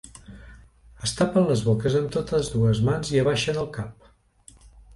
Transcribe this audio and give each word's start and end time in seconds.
Es 1.07 1.13
tapen 1.19 1.45
les 1.49 1.61
boques 1.67 1.99
amb 2.01 2.09
totes 2.17 2.49
dues 2.55 2.81
mans 2.89 3.13
i 3.17 3.23
abaixen 3.25 3.63
el 3.65 3.71
cap. 3.79 4.11